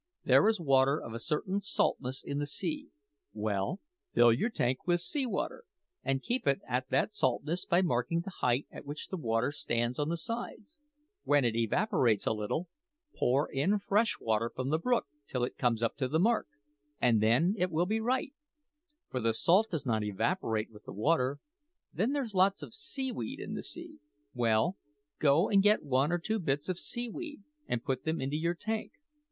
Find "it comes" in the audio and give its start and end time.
15.43-15.83